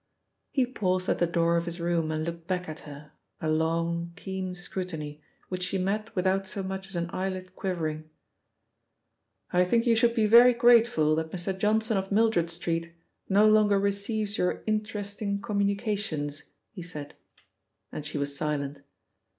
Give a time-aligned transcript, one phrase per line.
[0.49, 4.13] He paused at the door of his room and looked back at her, a long,
[4.15, 8.09] keen scrutiny, which she met without so much as an eyelid quivering.
[9.53, 11.55] "I think you should be very grateful that Mr.
[11.55, 12.91] Johnson, of Mildred Street,
[13.29, 17.13] no longer receives your interesting communications," he said,
[17.91, 18.81] and she was silent.